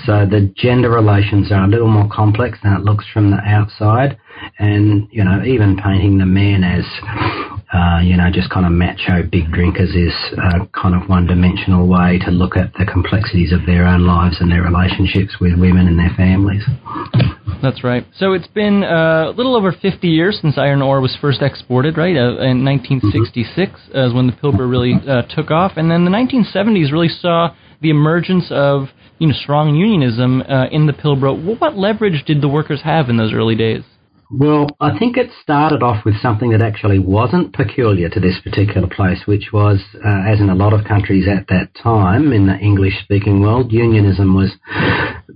so 0.05 0.27
the 0.27 0.53
gender 0.57 0.91
relations 0.91 1.51
are 1.53 1.65
a 1.65 1.69
little 1.69 1.89
more 1.89 2.09
complex 2.13 2.59
than 2.63 2.73
it 2.75 2.83
looks 2.83 3.07
from 3.13 3.31
the 3.31 3.39
outside. 3.47 4.19
And, 4.59 5.09
you 5.11 5.25
know, 5.25 5.43
even 5.45 5.77
painting 5.77 6.19
the 6.19 6.27
men 6.27 6.65
as 6.65 6.85
uh, 7.73 8.01
you 8.03 8.17
know, 8.17 8.31
just 8.33 8.49
kind 8.51 8.65
of 8.65 8.73
macho 8.73 9.23
big 9.31 9.53
drinkers 9.53 9.91
is 9.91 10.15
uh, 10.41 10.65
kind 10.73 10.95
of 10.95 11.09
one 11.09 11.27
dimensional 11.27 11.87
way 11.87 12.19
to 12.25 12.31
look 12.31 12.57
at 12.57 12.73
the 12.75 12.87
complexities 12.87 13.53
of 13.53 13.67
their 13.67 13.85
own 13.85 14.07
lives 14.07 14.37
and 14.41 14.51
their 14.51 14.63
relationships 14.63 15.37
with 15.39 15.53
women 15.59 15.87
and 15.87 15.99
their 15.99 16.13
families. 16.17 16.63
That's 17.61 17.85
right. 17.85 18.07
So 18.17 18.33
it's 18.33 18.47
been 18.47 18.85
uh, 18.85 19.31
a 19.31 19.35
little 19.37 19.55
over 19.55 19.73
50 19.73 20.09
years 20.09 20.39
since 20.41 20.57
iron 20.57 20.81
ore 20.81 21.01
was 21.01 21.17
first 21.21 21.43
exported, 21.43 21.99
right? 21.99 22.17
Uh, 22.17 22.41
in 22.41 22.65
1966 22.65 23.73
mm-hmm. 23.73 23.99
is 23.99 24.15
when 24.15 24.29
the 24.29 24.33
Pilbara 24.33 24.71
really 24.71 24.95
uh, 25.07 25.23
took 25.35 25.51
off, 25.51 25.73
and 25.77 25.91
then 25.91 26.05
the 26.05 26.11
1970s 26.11 26.91
really 26.91 27.09
saw 27.09 27.55
the 27.83 27.91
emergence 27.91 28.47
of 28.51 28.89
you 29.19 29.27
know 29.27 29.35
strong 29.35 29.75
unionism 29.75 30.43
uh, 30.43 30.69
in 30.71 30.87
the 30.87 30.93
Pilbara. 30.93 31.35
What 31.61 31.77
leverage 31.77 32.25
did 32.25 32.41
the 32.41 32.49
workers 32.49 32.81
have 32.83 33.11
in 33.11 33.19
those 33.19 33.35
early 33.35 33.57
days? 33.57 33.83
Well, 34.31 34.69
I 34.79 34.99
think 34.99 35.17
it 35.17 35.31
started 35.43 35.83
off 35.83 36.05
with 36.05 36.21
something 36.21 36.51
that 36.51 36.61
actually 36.61 36.99
wasn't 36.99 37.55
peculiar 37.55 38.11
to 38.11 38.21
this 38.21 38.39
particular 38.45 38.87
place, 38.87 39.21
which 39.25 39.53
was, 39.55 39.83
uh, 40.05 40.31
as 40.31 40.39
in 40.39 40.51
a 40.51 40.55
lot 40.55 40.75
of 40.75 40.85
countries 40.85 41.27
at 41.27 41.47
that 41.49 41.75
time 41.83 42.33
in 42.33 42.47
the 42.47 42.59
English 42.59 42.93
speaking 43.03 43.41
world, 43.41 43.73
unionism 43.73 44.35
was 44.35 44.53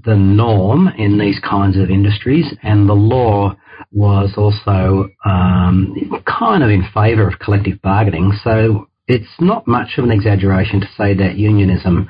the 0.05 0.15
norm 0.15 0.89
in 0.99 1.19
these 1.19 1.41
kinds 1.41 1.79
of 1.79 1.89
industries, 1.89 2.55
and 2.63 2.87
the 2.87 2.93
law 2.93 3.57
was 3.93 4.35
also 4.37 5.09
um, 5.25 5.95
kind 6.27 6.63
of 6.63 6.69
in 6.69 6.85
favour 6.93 7.27
of 7.27 7.39
collective 7.39 7.81
bargaining. 7.81 8.33
So 8.45 8.89
it's 9.13 9.41
not 9.41 9.67
much 9.67 9.99
of 9.99 10.05
an 10.05 10.11
exaggeration 10.11 10.81
to 10.81 10.89
say 10.97 11.15
that 11.15 11.37
unionism 11.37 12.09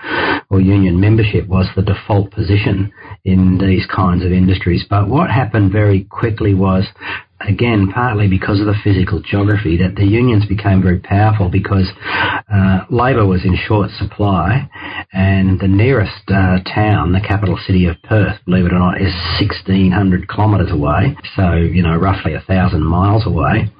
or 0.50 0.60
union 0.60 1.00
membership 1.00 1.46
was 1.48 1.66
the 1.74 1.82
default 1.82 2.30
position 2.30 2.92
in 3.24 3.58
these 3.58 3.86
kinds 3.86 4.24
of 4.24 4.32
industries. 4.32 4.84
But 4.88 5.08
what 5.08 5.30
happened 5.30 5.72
very 5.72 6.04
quickly 6.04 6.54
was 6.54 6.86
again, 7.48 7.90
partly 7.92 8.28
because 8.28 8.60
of 8.60 8.66
the 8.66 8.74
physical 8.84 9.20
geography, 9.20 9.76
that 9.78 9.96
the 9.96 10.04
unions 10.04 10.46
became 10.46 10.82
very 10.82 10.98
powerful 11.00 11.48
because 11.48 11.88
uh, 12.52 12.80
labour 12.90 13.26
was 13.26 13.44
in 13.44 13.56
short 13.56 13.90
supply, 13.98 14.68
and 15.12 15.58
the 15.60 15.68
nearest 15.68 16.22
uh, 16.28 16.58
town, 16.74 17.12
the 17.12 17.20
capital 17.20 17.58
city 17.66 17.86
of 17.86 18.00
Perth, 18.04 18.38
believe 18.44 18.66
it 18.66 18.72
or 18.72 18.78
not, 18.78 19.00
is 19.00 19.12
1,600 19.40 20.28
kilometres 20.28 20.70
away, 20.70 21.16
so, 21.36 21.54
you 21.54 21.82
know, 21.82 21.96
roughly 21.96 22.34
a 22.34 22.40
thousand 22.40 22.82
miles 22.82 23.26
away. 23.26 23.70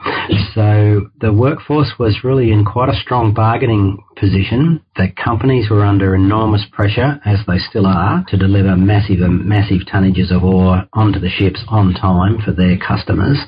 So 0.55 1.11
the 1.21 1.33
workforce 1.33 1.93
was 1.99 2.25
really 2.25 2.53
in 2.53 2.65
quite 2.65 2.89
a 2.89 3.01
strong 3.01 3.33
bargaining 3.33 3.99
position. 4.17 4.81
The 4.97 5.09
companies 5.23 5.71
were 5.71 5.85
under 5.85 6.15
enormous 6.15 6.65
pressure, 6.71 7.21
as 7.25 7.39
they 7.47 7.59
still 7.59 7.87
are, 7.87 8.25
to 8.29 8.37
deliver 8.37 8.77
massive, 8.77 9.19
massive 9.21 9.87
tonnages 9.93 10.31
of 10.31 10.45
ore 10.45 10.85
onto 10.93 11.19
the 11.19 11.31
ships 11.31 11.63
on 11.69 11.95
time 11.95 12.39
for 12.45 12.53
their 12.53 12.77
customers. 12.77 13.39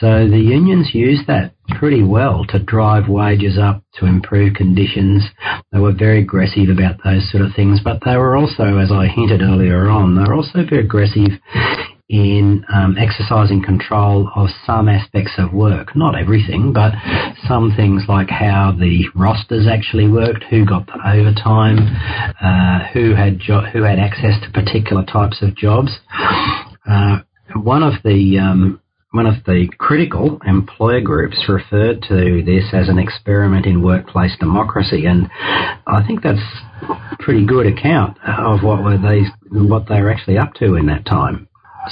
So 0.00 0.28
the 0.28 0.38
unions 0.38 0.90
used 0.92 1.26
that 1.26 1.54
pretty 1.78 2.02
well 2.02 2.44
to 2.48 2.58
drive 2.58 3.08
wages 3.08 3.58
up, 3.58 3.82
to 3.94 4.06
improve 4.06 4.54
conditions. 4.54 5.24
They 5.72 5.78
were 5.78 5.92
very 5.92 6.20
aggressive 6.20 6.68
about 6.68 7.02
those 7.04 7.30
sort 7.30 7.44
of 7.44 7.54
things, 7.54 7.80
but 7.82 8.00
they 8.04 8.16
were 8.16 8.36
also, 8.36 8.78
as 8.78 8.92
I 8.92 9.06
hinted 9.06 9.42
earlier 9.42 9.88
on, 9.88 10.14
they 10.14 10.22
were 10.22 10.34
also 10.34 10.64
very 10.68 10.84
aggressive 10.84 11.32
in 12.08 12.64
um, 12.74 12.96
exercising 12.96 13.62
control 13.62 14.30
of 14.34 14.48
some 14.64 14.88
aspects 14.88 15.32
of 15.36 15.52
work. 15.52 15.94
Not 15.94 16.18
everything, 16.18 16.72
but 16.72 16.92
some 17.46 17.72
things 17.76 18.04
like 18.08 18.30
how 18.30 18.74
the 18.78 19.04
rosters 19.14 19.66
actually 19.70 20.08
worked, 20.08 20.44
who 20.44 20.64
got 20.64 20.86
the 20.86 20.98
overtime, 21.04 21.78
uh, 22.40 22.88
who 22.92 23.14
had 23.14 23.38
jo- 23.38 23.66
who 23.72 23.82
had 23.82 23.98
access 23.98 24.40
to 24.42 24.50
particular 24.52 25.04
types 25.04 25.42
of 25.42 25.54
jobs. 25.54 25.90
Uh, 26.88 27.18
one 27.54 27.82
of 27.82 27.94
the 28.04 28.38
um, 28.38 28.80
one 29.10 29.26
of 29.26 29.42
the 29.44 29.68
critical 29.78 30.38
employer 30.46 31.00
groups 31.00 31.36
referred 31.48 32.02
to 32.02 32.42
this 32.44 32.64
as 32.72 32.88
an 32.88 32.98
experiment 32.98 33.66
in 33.66 33.82
workplace 33.82 34.32
democracy, 34.38 35.06
and 35.06 35.28
I 35.86 36.02
think 36.06 36.22
that's 36.22 36.38
a 36.82 37.16
pretty 37.18 37.44
good 37.46 37.66
account 37.66 38.18
of 38.26 38.62
what 38.62 38.82
were 38.82 38.98
these 38.98 39.28
what 39.50 39.88
they 39.88 40.00
were 40.00 40.10
actually 40.10 40.38
up 40.38 40.54
to 40.54 40.74
in 40.76 40.86
that 40.86 41.04
time. 41.04 41.47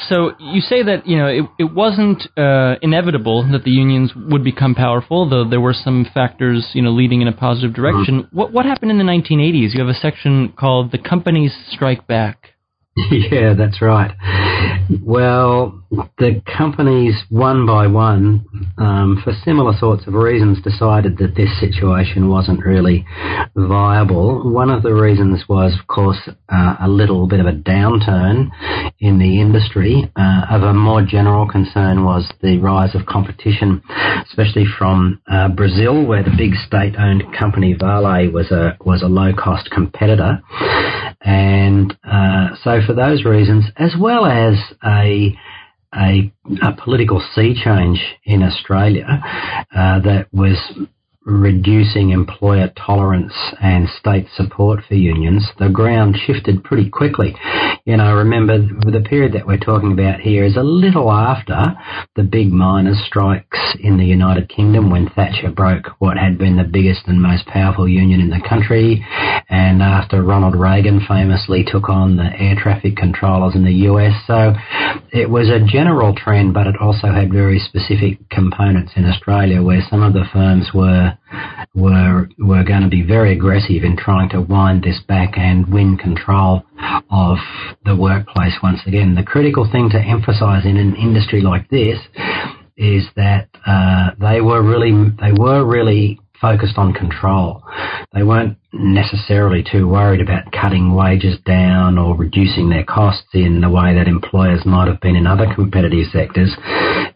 So 0.08 0.32
you 0.38 0.60
say 0.60 0.82
that 0.82 1.06
you 1.06 1.16
know 1.16 1.26
it, 1.26 1.44
it 1.58 1.74
wasn't 1.74 2.22
uh, 2.36 2.76
inevitable 2.82 3.46
that 3.52 3.64
the 3.64 3.70
unions 3.70 4.12
would 4.14 4.44
become 4.44 4.74
powerful, 4.74 5.28
though 5.28 5.48
there 5.48 5.60
were 5.60 5.74
some 5.74 6.06
factors 6.12 6.70
you 6.72 6.82
know 6.82 6.90
leading 6.90 7.22
in 7.22 7.28
a 7.28 7.32
positive 7.32 7.74
direction. 7.74 8.22
Mm-hmm. 8.22 8.36
What 8.36 8.52
what 8.52 8.66
happened 8.66 8.90
in 8.90 8.98
the 8.98 9.04
1980s? 9.04 9.74
You 9.74 9.80
have 9.80 9.88
a 9.88 9.98
section 9.98 10.52
called 10.56 10.92
"The 10.92 10.98
Companies 10.98 11.54
Strike 11.70 12.06
Back." 12.06 12.55
Yeah, 13.10 13.54
that's 13.54 13.82
right. 13.82 14.12
Well, 15.02 15.82
the 16.18 16.42
companies, 16.56 17.14
one 17.28 17.66
by 17.66 17.86
one, 17.86 18.46
um, 18.78 19.20
for 19.22 19.32
similar 19.44 19.76
sorts 19.78 20.06
of 20.06 20.14
reasons, 20.14 20.62
decided 20.62 21.18
that 21.18 21.34
this 21.34 21.50
situation 21.60 22.28
wasn't 22.28 22.64
really 22.64 23.04
viable. 23.54 24.50
One 24.50 24.70
of 24.70 24.82
the 24.82 24.94
reasons 24.94 25.44
was, 25.48 25.76
of 25.78 25.86
course, 25.88 26.18
uh, 26.48 26.76
a 26.80 26.88
little 26.88 27.26
bit 27.26 27.40
of 27.40 27.46
a 27.46 27.52
downturn 27.52 28.50
in 29.00 29.18
the 29.18 29.40
industry. 29.40 30.10
Uh, 30.16 30.46
of 30.50 30.62
a 30.62 30.72
more 30.72 31.02
general 31.02 31.48
concern 31.48 32.04
was 32.04 32.30
the 32.42 32.58
rise 32.58 32.94
of 32.94 33.06
competition, 33.06 33.82
especially 34.28 34.64
from 34.78 35.20
uh, 35.30 35.48
Brazil, 35.48 36.04
where 36.06 36.22
the 36.22 36.34
big 36.36 36.54
state-owned 36.66 37.24
company 37.38 37.74
Vale 37.78 38.30
was 38.30 38.50
a 38.50 38.76
was 38.84 39.02
a 39.02 39.06
low-cost 39.06 39.70
competitor, 39.70 40.40
and 41.26 41.92
uh, 42.04 42.54
so 42.62 42.80
for 42.86 42.94
those 42.94 43.24
reasons, 43.24 43.64
as 43.76 43.94
well 43.98 44.26
as 44.26 44.54
a 44.84 45.36
a, 45.94 46.32
a 46.62 46.72
political 46.84 47.22
sea 47.34 47.54
change 47.64 48.00
in 48.24 48.42
Australia 48.42 49.06
uh, 49.74 50.00
that 50.00 50.26
was 50.32 50.56
reducing 51.26 52.10
employer 52.10 52.70
tolerance 52.76 53.34
and 53.60 53.88
state 53.98 54.28
support 54.36 54.80
for 54.86 54.94
unions, 54.94 55.44
the 55.58 55.68
ground 55.68 56.16
shifted 56.24 56.62
pretty 56.62 56.88
quickly. 56.88 57.34
You 57.84 57.96
know, 57.96 58.14
remember 58.14 58.58
the 58.58 59.04
period 59.08 59.32
that 59.34 59.46
we're 59.46 59.58
talking 59.58 59.92
about 59.92 60.20
here 60.20 60.44
is 60.44 60.56
a 60.56 60.62
little 60.62 61.10
after 61.10 61.74
the 62.14 62.22
big 62.22 62.52
miners' 62.52 63.02
strikes 63.06 63.58
in 63.80 63.98
the 63.98 64.04
United 64.04 64.48
Kingdom 64.48 64.90
when 64.90 65.08
Thatcher 65.10 65.50
broke 65.50 65.86
what 65.98 66.16
had 66.16 66.38
been 66.38 66.56
the 66.56 66.64
biggest 66.64 67.02
and 67.08 67.20
most 67.20 67.46
powerful 67.46 67.88
union 67.88 68.20
in 68.20 68.30
the 68.30 68.48
country, 68.48 69.04
and 69.48 69.82
after 69.82 70.22
Ronald 70.22 70.54
Reagan 70.54 71.00
famously 71.08 71.64
took 71.64 71.88
on 71.88 72.16
the 72.16 72.30
air 72.38 72.54
traffic 72.56 72.96
controllers 72.96 73.56
in 73.56 73.64
the 73.64 73.86
US. 73.90 74.14
So 74.26 74.54
it 75.12 75.28
was 75.28 75.48
a 75.50 75.64
general 75.64 76.14
trend, 76.14 76.54
but 76.54 76.66
it 76.66 76.76
also 76.80 77.08
had 77.08 77.32
very 77.32 77.58
specific 77.58 78.18
components 78.30 78.92
in 78.94 79.04
Australia 79.04 79.62
where 79.62 79.82
some 79.90 80.02
of 80.02 80.12
the 80.12 80.24
firms 80.32 80.70
were 80.72 81.15
were 81.74 82.28
were 82.38 82.64
going 82.64 82.82
to 82.82 82.88
be 82.88 83.02
very 83.02 83.32
aggressive 83.32 83.84
in 83.84 83.96
trying 83.96 84.28
to 84.30 84.40
wind 84.40 84.84
this 84.84 85.00
back 85.08 85.36
and 85.36 85.72
win 85.72 85.96
control 85.96 86.62
of 87.10 87.38
the 87.84 87.96
workplace 87.96 88.54
once 88.62 88.80
again. 88.86 89.14
The 89.14 89.22
critical 89.22 89.68
thing 89.70 89.90
to 89.90 89.98
emphasise 90.00 90.64
in 90.64 90.76
an 90.76 90.94
industry 90.96 91.40
like 91.40 91.68
this 91.68 91.98
is 92.76 93.04
that 93.16 93.48
uh, 93.66 94.10
they 94.20 94.40
were 94.40 94.62
really 94.62 94.92
they 95.20 95.32
were 95.32 95.64
really 95.64 96.18
focused 96.40 96.76
on 96.76 96.92
control. 96.92 97.62
They 98.12 98.22
weren't 98.22 98.58
necessarily 98.78 99.62
too 99.62 99.88
worried 99.88 100.20
about 100.20 100.50
cutting 100.52 100.94
wages 100.94 101.38
down 101.44 101.98
or 101.98 102.16
reducing 102.16 102.68
their 102.68 102.84
costs 102.84 103.28
in 103.34 103.60
the 103.60 103.70
way 103.70 103.94
that 103.94 104.08
employers 104.08 104.64
might 104.64 104.88
have 104.88 105.00
been 105.00 105.16
in 105.16 105.26
other 105.26 105.52
competitive 105.54 106.06
sectors 106.12 106.54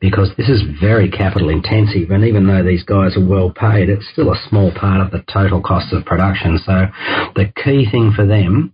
because 0.01 0.29
this 0.37 0.49
is 0.49 0.63
very 0.81 1.11
capital 1.11 1.49
intensive 1.49 2.11
and 2.11 2.25
even 2.25 2.47
though 2.47 2.63
these 2.63 2.83
guys 2.85 3.17
are 3.17 3.25
well 3.25 3.51
paid 3.51 3.89
it's 3.89 4.09
still 4.13 4.33
a 4.33 4.43
small 4.49 4.73
part 4.73 5.01
of 5.01 5.11
the 5.11 5.25
total 5.33 5.61
cost 5.61 5.93
of 5.93 6.05
production. 6.05 6.59
So 6.65 6.87
the 7.35 7.53
key 7.65 7.87
thing 7.91 8.13
for 8.15 8.27
them 8.27 8.73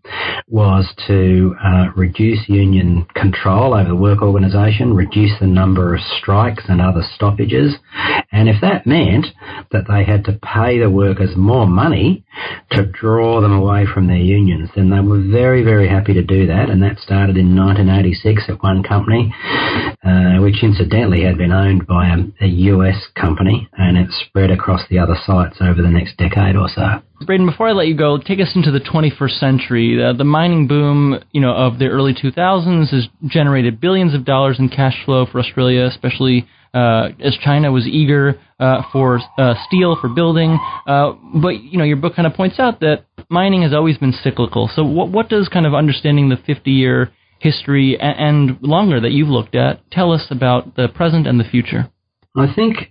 was 0.48 0.86
to 1.08 1.54
uh, 1.62 1.86
reduce 1.96 2.48
union 2.48 3.06
control 3.14 3.74
over 3.74 3.88
the 3.88 3.96
work 3.96 4.22
organisation 4.22 4.94
reduce 4.94 5.32
the 5.40 5.46
number 5.46 5.94
of 5.94 6.00
strikes 6.18 6.64
and 6.68 6.80
other 6.80 7.02
stoppages 7.14 7.74
and 8.32 8.48
if 8.48 8.60
that 8.60 8.86
meant 8.86 9.26
that 9.72 9.84
they 9.88 10.04
had 10.04 10.24
to 10.24 10.38
pay 10.42 10.78
the 10.78 10.90
workers 10.90 11.30
more 11.36 11.66
money 11.66 12.24
to 12.76 12.86
draw 12.86 13.40
them 13.40 13.52
away 13.52 13.86
from 13.92 14.06
their 14.06 14.16
unions. 14.16 14.70
And 14.76 14.92
they 14.92 15.00
were 15.00 15.20
very, 15.20 15.64
very 15.64 15.88
happy 15.88 16.14
to 16.14 16.22
do 16.22 16.46
that. 16.46 16.70
And 16.70 16.82
that 16.82 16.98
started 16.98 17.36
in 17.36 17.56
1986 17.56 18.44
at 18.48 18.62
one 18.62 18.82
company, 18.82 19.32
uh, 20.04 20.40
which 20.40 20.62
incidentally 20.62 21.24
had 21.24 21.38
been 21.38 21.52
owned 21.52 21.86
by 21.86 22.08
a, 22.08 22.44
a, 22.44 22.48
US 22.66 22.96
company, 23.14 23.68
and 23.76 23.96
it 23.96 24.08
spread 24.26 24.50
across 24.50 24.82
the 24.88 24.98
other 24.98 25.16
sites 25.26 25.56
over 25.60 25.82
the 25.82 25.90
next 25.90 26.16
decade 26.16 26.56
or 26.56 26.68
so. 26.68 27.02
Bradon, 27.24 27.50
before 27.50 27.68
I 27.68 27.72
let 27.72 27.86
you 27.86 27.96
go, 27.96 28.18
take 28.18 28.40
us 28.40 28.52
into 28.54 28.70
the 28.70 28.80
21st 28.80 29.38
century. 29.38 30.02
Uh, 30.02 30.12
the 30.12 30.24
mining 30.24 30.66
boom, 30.66 31.18
you 31.32 31.40
know, 31.40 31.54
of 31.54 31.78
the 31.78 31.86
early 31.86 32.12
2000s 32.12 32.90
has 32.90 33.08
generated 33.26 33.80
billions 33.80 34.14
of 34.14 34.24
dollars 34.24 34.58
in 34.58 34.68
cash 34.68 35.02
flow 35.04 35.24
for 35.26 35.40
Australia, 35.40 35.86
especially 35.86 36.46
uh, 36.76 37.08
as 37.20 37.34
China 37.42 37.72
was 37.72 37.86
eager 37.86 38.38
uh, 38.60 38.82
for 38.92 39.18
uh, 39.38 39.54
steel 39.66 39.96
for 39.98 40.08
building. 40.08 40.58
Uh, 40.86 41.12
but 41.34 41.62
you 41.62 41.78
know, 41.78 41.84
your 41.84 41.96
book 41.96 42.14
kind 42.14 42.26
of 42.26 42.34
points 42.34 42.58
out 42.58 42.80
that 42.80 43.04
mining 43.30 43.62
has 43.62 43.72
always 43.72 43.96
been 43.96 44.12
cyclical. 44.12 44.68
So, 44.74 44.84
what 44.84 45.10
what 45.10 45.28
does 45.30 45.48
kind 45.48 45.64
of 45.64 45.74
understanding 45.74 46.28
the 46.28 46.36
50 46.36 46.70
year 46.70 47.10
history 47.38 47.98
and, 47.98 48.50
and 48.50 48.62
longer 48.62 49.00
that 49.00 49.12
you've 49.12 49.28
looked 49.28 49.54
at 49.54 49.90
tell 49.90 50.12
us 50.12 50.26
about 50.30 50.76
the 50.76 50.88
present 50.88 51.26
and 51.26 51.40
the 51.40 51.44
future? 51.44 51.90
I 52.36 52.52
think, 52.54 52.88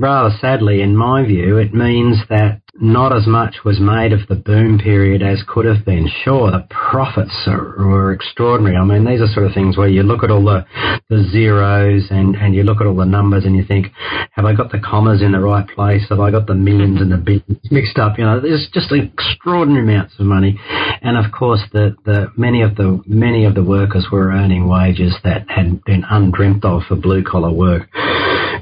rather 0.00 0.34
sadly, 0.40 0.80
in 0.80 0.96
my 0.96 1.24
view, 1.24 1.58
it 1.58 1.74
means 1.74 2.16
that 2.30 2.62
not 2.80 3.16
as 3.16 3.26
much 3.26 3.56
was 3.64 3.78
made 3.78 4.12
of 4.12 4.26
the 4.28 4.34
boom 4.34 4.78
period 4.78 5.22
as 5.22 5.44
could 5.46 5.64
have 5.64 5.84
been. 5.84 6.10
Sure, 6.24 6.50
the 6.50 6.66
profits 6.70 7.44
are, 7.46 7.76
were 7.78 8.12
extraordinary. 8.12 8.76
I 8.76 8.84
mean, 8.84 9.04
these 9.04 9.20
are 9.20 9.32
sort 9.32 9.46
of 9.46 9.54
things 9.54 9.76
where 9.76 9.88
you 9.88 10.02
look 10.02 10.24
at 10.24 10.30
all 10.30 10.44
the, 10.44 10.66
the 11.08 11.28
zeros 11.30 12.04
and, 12.10 12.34
and 12.34 12.54
you 12.54 12.64
look 12.64 12.80
at 12.80 12.86
all 12.86 12.96
the 12.96 13.04
numbers 13.04 13.44
and 13.44 13.54
you 13.54 13.64
think, 13.64 13.88
have 14.32 14.44
I 14.44 14.54
got 14.54 14.72
the 14.72 14.80
commas 14.80 15.22
in 15.22 15.32
the 15.32 15.40
right 15.40 15.68
place? 15.68 16.02
Have 16.08 16.20
I 16.20 16.30
got 16.30 16.46
the 16.46 16.54
millions 16.54 17.00
and 17.00 17.12
the 17.12 17.16
billions 17.16 17.70
mixed 17.70 17.98
up? 17.98 18.18
You 18.18 18.24
know, 18.24 18.40
there's 18.40 18.68
just 18.72 18.90
extraordinary 18.90 19.84
amounts 19.84 20.14
of 20.18 20.26
money. 20.26 20.58
And 21.02 21.16
of 21.16 21.30
course, 21.32 21.60
the, 21.72 21.94
the, 22.04 22.32
many 22.36 22.62
of 22.62 22.74
the, 22.74 23.00
many 23.06 23.44
of 23.44 23.54
the 23.54 23.62
workers 23.62 24.08
were 24.10 24.30
earning 24.30 24.68
wages 24.68 25.14
that 25.22 25.48
had 25.48 25.84
been 25.84 26.04
undreamt 26.10 26.64
of 26.64 26.82
for 26.88 26.96
blue 26.96 27.22
collar 27.22 27.52
work 27.52 27.88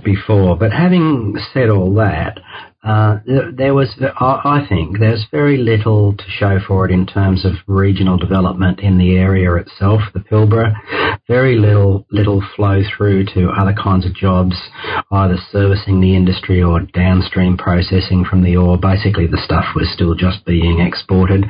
before. 0.05 0.57
But 0.57 0.73
having 0.73 1.37
said 1.53 1.69
all 1.69 1.95
that, 1.95 2.39
uh, 2.85 3.19
there 3.57 3.75
was, 3.75 3.95
I 4.19 4.67
think, 4.69 4.99
there's 4.99 5.25
very 5.31 5.57
little 5.57 6.17
to 6.17 6.25
show 6.29 6.59
for 6.67 6.85
it 6.85 6.91
in 6.91 7.07
terms 7.07 7.45
of 7.45 7.53
regional 7.69 8.17
development 8.17 8.81
in 8.81 8.99
the 8.99 9.17
area 9.17 9.55
itself, 9.55 10.01
the 10.15 10.19
Pilbara. 10.21 10.75
Very 11.29 11.57
little, 11.57 12.05
little 12.11 12.43
flow 12.57 12.83
through 12.97 13.27
to 13.35 13.51
other 13.51 13.73
kinds 13.73 14.05
of 14.05 14.15
jobs, 14.17 14.57
either 15.13 15.37
servicing 15.53 16.01
the 16.01 16.17
industry 16.17 16.61
or 16.61 16.81
downstream 16.81 17.57
processing 17.57 18.25
from 18.29 18.43
the 18.43 18.57
ore. 18.57 18.77
Basically, 18.77 19.29
the 19.29 19.41
stuff 19.45 19.67
was 19.77 19.89
still 19.95 20.17
just 20.17 20.45
being 20.45 20.81
exported. 20.81 21.47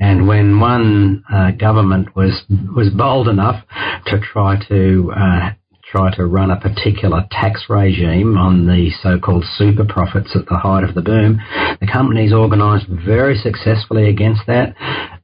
And 0.00 0.26
when 0.26 0.58
one 0.58 1.22
uh, 1.30 1.50
government 1.50 2.16
was 2.16 2.44
was 2.74 2.88
bold 2.88 3.28
enough 3.28 3.62
to 4.06 4.18
try 4.20 4.56
to 4.68 5.12
uh, 5.14 5.50
try 5.92 6.10
to 6.16 6.24
run 6.24 6.50
a 6.50 6.58
particular 6.58 7.26
tax 7.30 7.66
regime 7.68 8.38
on 8.38 8.66
the 8.66 8.90
so-called 9.02 9.44
super 9.58 9.84
profits 9.84 10.34
at 10.34 10.46
the 10.46 10.56
height 10.56 10.84
of 10.84 10.94
the 10.94 11.02
boom. 11.02 11.38
The 11.80 11.86
companies 11.86 12.32
organised 12.32 12.86
very 12.88 13.36
successfully 13.36 14.08
against 14.08 14.40
that. 14.46 14.74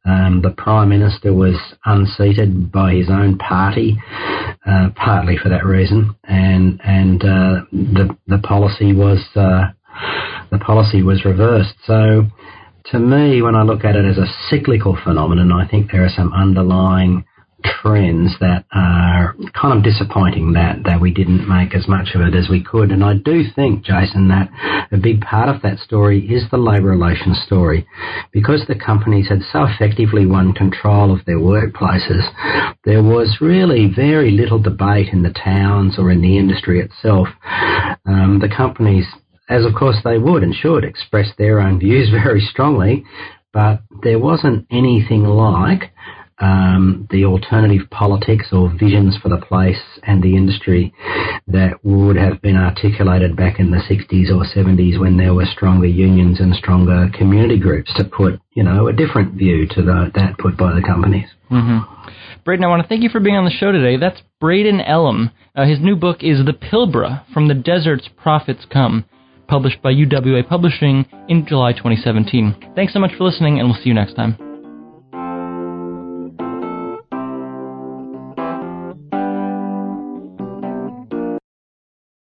Um, 0.04 0.42
the 0.42 0.50
Prime 0.50 0.90
Minister 0.90 1.32
was 1.32 1.56
unseated 1.86 2.70
by 2.70 2.92
his 2.92 3.08
own 3.08 3.38
party, 3.38 3.96
uh, 4.66 4.90
partly 4.94 5.38
for 5.38 5.48
that 5.48 5.64
reason, 5.64 6.14
and 6.24 6.80
and 6.84 7.22
uh, 7.22 7.64
the 7.72 8.16
the 8.26 8.38
policy 8.38 8.92
was 8.92 9.20
uh, 9.36 9.72
the 10.50 10.58
policy 10.58 11.02
was 11.02 11.24
reversed. 11.24 11.74
So, 11.86 12.26
to 12.92 12.98
me, 12.98 13.40
when 13.40 13.54
I 13.54 13.62
look 13.62 13.84
at 13.84 13.96
it 13.96 14.04
as 14.04 14.18
a 14.18 14.32
cyclical 14.50 14.98
phenomenon, 15.02 15.50
I 15.50 15.66
think 15.66 15.90
there 15.90 16.04
are 16.04 16.14
some 16.14 16.32
underlying 16.32 17.24
trends 17.64 18.32
that 18.40 18.64
are 18.72 19.34
kind 19.60 19.76
of 19.76 19.82
disappointing 19.82 20.52
that, 20.52 20.84
that 20.84 21.00
we 21.00 21.12
didn't 21.12 21.48
make 21.48 21.74
as 21.74 21.88
much 21.88 22.08
of 22.14 22.20
it 22.20 22.34
as 22.34 22.48
we 22.48 22.62
could. 22.62 22.90
And 22.90 23.02
I 23.02 23.14
do 23.14 23.42
think, 23.54 23.84
Jason, 23.84 24.28
that 24.28 24.48
a 24.92 24.96
big 24.96 25.20
part 25.20 25.48
of 25.48 25.62
that 25.62 25.78
story 25.78 26.20
is 26.20 26.44
the 26.50 26.56
labour 26.56 26.88
relations 26.88 27.40
story. 27.44 27.86
Because 28.32 28.64
the 28.68 28.74
companies 28.74 29.28
had 29.28 29.40
so 29.52 29.64
effectively 29.64 30.24
won 30.26 30.52
control 30.52 31.12
of 31.12 31.24
their 31.24 31.38
workplaces, 31.38 32.22
there 32.84 33.02
was 33.02 33.38
really 33.40 33.90
very 33.94 34.30
little 34.30 34.58
debate 34.60 35.08
in 35.12 35.22
the 35.22 35.34
towns 35.44 35.98
or 35.98 36.10
in 36.10 36.20
the 36.20 36.38
industry 36.38 36.80
itself. 36.80 37.28
Um, 38.06 38.38
the 38.40 38.52
companies, 38.54 39.06
as 39.48 39.64
of 39.64 39.74
course 39.74 39.96
they 40.04 40.18
would 40.18 40.42
and 40.42 40.54
should, 40.54 40.84
express 40.84 41.28
their 41.38 41.60
own 41.60 41.80
views 41.80 42.10
very 42.24 42.40
strongly, 42.40 43.04
but 43.52 43.82
there 44.02 44.18
wasn't 44.18 44.66
anything 44.70 45.24
like 45.24 45.90
um, 46.40 47.08
the 47.10 47.24
alternative 47.24 47.88
politics 47.90 48.48
or 48.52 48.72
visions 48.78 49.16
for 49.20 49.28
the 49.28 49.38
place 49.38 49.82
and 50.04 50.22
the 50.22 50.36
industry 50.36 50.94
that 51.48 51.72
would 51.82 52.16
have 52.16 52.40
been 52.42 52.56
articulated 52.56 53.36
back 53.36 53.58
in 53.58 53.70
the 53.70 53.78
60s 53.78 54.30
or 54.30 54.44
70s 54.44 55.00
when 55.00 55.16
there 55.16 55.34
were 55.34 55.46
stronger 55.46 55.86
unions 55.86 56.40
and 56.40 56.54
stronger 56.54 57.10
community 57.16 57.58
groups 57.58 57.92
to 57.96 58.04
put, 58.04 58.40
you 58.52 58.62
know, 58.62 58.88
a 58.88 58.92
different 58.92 59.34
view 59.34 59.66
to 59.68 59.82
the, 59.82 60.10
that 60.14 60.38
put 60.38 60.56
by 60.56 60.74
the 60.74 60.82
companies. 60.82 61.28
Mm-hmm. 61.50 61.78
Bradon, 62.46 62.64
I 62.64 62.68
want 62.68 62.82
to 62.82 62.88
thank 62.88 63.02
you 63.02 63.08
for 63.08 63.20
being 63.20 63.36
on 63.36 63.44
the 63.44 63.50
show 63.50 63.72
today. 63.72 63.96
That's 63.96 64.20
Bradon 64.40 64.86
Ellem. 64.88 65.32
Uh, 65.54 65.66
his 65.66 65.80
new 65.80 65.96
book 65.96 66.18
is 66.20 66.44
The 66.44 66.52
Pilbara 66.52 67.24
From 67.32 67.48
the 67.48 67.54
Desert's 67.54 68.08
Profits 68.16 68.64
Come, 68.72 69.04
published 69.48 69.82
by 69.82 69.92
UWA 69.92 70.48
Publishing 70.48 71.04
in 71.28 71.46
July 71.46 71.72
2017. 71.72 72.72
Thanks 72.76 72.92
so 72.92 73.00
much 73.00 73.12
for 73.18 73.24
listening, 73.24 73.58
and 73.58 73.68
we'll 73.68 73.78
see 73.78 73.88
you 73.88 73.94
next 73.94 74.14
time. 74.14 74.47